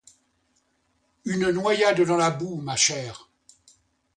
Une 1.25 1.51
noyade 1.51 2.01
dans 2.01 2.17
la 2.17 2.31
boue, 2.31 2.55
ma 2.59 2.75
chère. 2.75 3.29